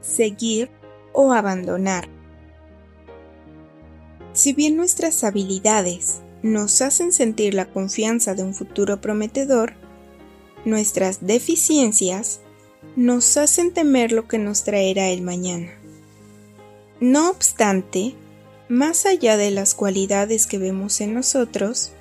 seguir 0.00 0.70
o 1.12 1.32
abandonar. 1.32 2.08
Si 4.32 4.52
bien 4.52 4.76
nuestras 4.76 5.24
habilidades 5.24 6.20
nos 6.42 6.80
hacen 6.82 7.12
sentir 7.12 7.54
la 7.54 7.66
confianza 7.70 8.34
de 8.34 8.42
un 8.42 8.54
futuro 8.54 9.00
prometedor, 9.00 9.74
nuestras 10.64 11.26
deficiencias 11.26 12.40
nos 12.96 13.36
hacen 13.36 13.72
temer 13.72 14.12
lo 14.12 14.28
que 14.28 14.38
nos 14.38 14.64
traerá 14.64 15.08
el 15.08 15.22
mañana. 15.22 15.70
No 17.00 17.30
obstante, 17.30 18.14
más 18.68 19.06
allá 19.06 19.36
de 19.36 19.50
las 19.50 19.74
cualidades 19.74 20.46
que 20.46 20.58
vemos 20.58 21.00
en 21.00 21.14
nosotros, 21.14 21.92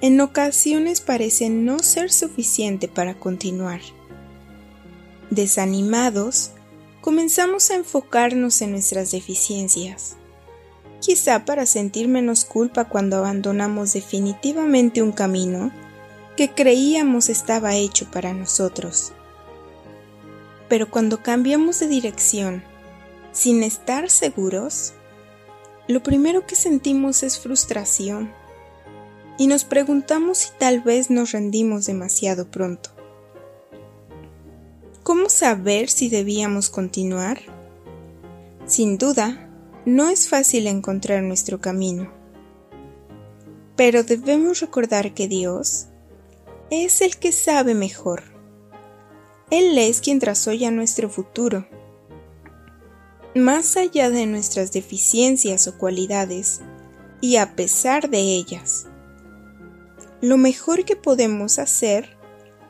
en 0.00 0.20
ocasiones 0.20 1.00
parecen 1.00 1.64
no 1.64 1.80
ser 1.80 2.10
suficiente 2.10 2.88
para 2.88 3.14
continuar. 3.14 3.80
Desanimados, 5.30 6.52
comenzamos 7.00 7.70
a 7.70 7.76
enfocarnos 7.76 8.60
en 8.60 8.72
nuestras 8.72 9.10
deficiencias, 9.10 10.16
quizá 11.00 11.44
para 11.44 11.66
sentir 11.66 12.08
menos 12.08 12.44
culpa 12.44 12.84
cuando 12.84 13.16
abandonamos 13.16 13.92
definitivamente 13.92 15.02
un 15.02 15.12
camino 15.12 15.72
que 16.36 16.50
creíamos 16.50 17.28
estaba 17.28 17.74
hecho 17.74 18.10
para 18.10 18.32
nosotros. 18.34 19.12
Pero 20.68 20.90
cuando 20.90 21.22
cambiamos 21.22 21.80
de 21.80 21.88
dirección 21.88 22.62
sin 23.32 23.62
estar 23.62 24.10
seguros, 24.10 24.92
lo 25.88 26.02
primero 26.02 26.46
que 26.46 26.54
sentimos 26.54 27.22
es 27.22 27.38
frustración 27.38 28.32
y 29.38 29.46
nos 29.46 29.64
preguntamos 29.64 30.38
si 30.38 30.50
tal 30.58 30.80
vez 30.80 31.10
nos 31.10 31.32
rendimos 31.32 31.86
demasiado 31.86 32.50
pronto. 32.50 32.99
¿Cómo 35.02 35.28
saber 35.28 35.88
si 35.88 36.08
debíamos 36.08 36.70
continuar? 36.70 37.40
Sin 38.66 38.98
duda, 38.98 39.48
no 39.84 40.08
es 40.08 40.28
fácil 40.28 40.66
encontrar 40.66 41.22
nuestro 41.22 41.60
camino. 41.60 42.12
Pero 43.76 44.04
debemos 44.04 44.60
recordar 44.60 45.14
que 45.14 45.28
Dios 45.28 45.86
es 46.70 47.00
el 47.00 47.16
que 47.16 47.32
sabe 47.32 47.74
mejor. 47.74 48.22
Él 49.50 49.76
es 49.78 50.00
quien 50.00 50.18
trazó 50.18 50.52
ya 50.52 50.70
nuestro 50.70 51.08
futuro 51.08 51.66
más 53.34 53.76
allá 53.76 54.10
de 54.10 54.26
nuestras 54.26 54.72
deficiencias 54.72 55.68
o 55.68 55.78
cualidades, 55.78 56.60
y 57.20 57.36
a 57.36 57.54
pesar 57.54 58.10
de 58.10 58.18
ellas. 58.18 58.86
Lo 60.20 60.36
mejor 60.36 60.84
que 60.84 60.96
podemos 60.96 61.58
hacer 61.58 62.16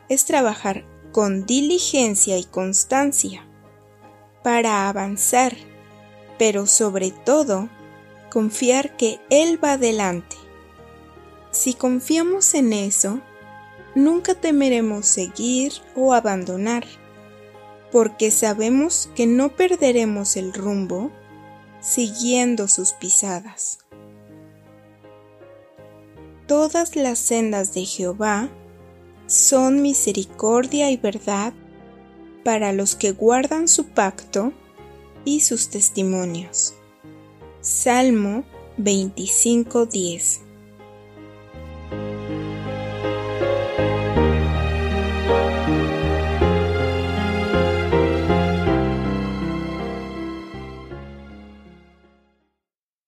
es 0.09 0.25
trabajar 0.25 0.85
con 1.11 1.45
diligencia 1.45 2.37
y 2.37 2.43
constancia 2.45 3.47
para 4.43 4.89
avanzar, 4.89 5.55
pero 6.37 6.65
sobre 6.65 7.11
todo 7.11 7.69
confiar 8.31 8.95
que 8.97 9.19
Él 9.29 9.63
va 9.63 9.73
adelante. 9.73 10.35
Si 11.51 11.73
confiamos 11.73 12.53
en 12.53 12.73
eso, 12.73 13.19
nunca 13.93 14.35
temeremos 14.35 15.05
seguir 15.05 15.73
o 15.95 16.13
abandonar 16.13 16.85
porque 17.91 18.31
sabemos 18.31 19.09
que 19.15 19.27
no 19.27 19.49
perderemos 19.55 20.37
el 20.37 20.53
rumbo 20.53 21.11
siguiendo 21.81 22.67
sus 22.67 22.93
pisadas. 22.93 23.79
Todas 26.47 26.95
las 26.95 27.19
sendas 27.19 27.73
de 27.73 27.85
Jehová 27.85 28.49
son 29.31 29.81
misericordia 29.81 30.91
y 30.91 30.97
verdad 30.97 31.53
para 32.43 32.73
los 32.73 32.95
que 32.95 33.13
guardan 33.13 33.69
su 33.69 33.85
pacto 33.85 34.51
y 35.23 35.39
sus 35.39 35.69
testimonios. 35.69 36.73
Salmo 37.61 38.43
25:10 38.77 40.41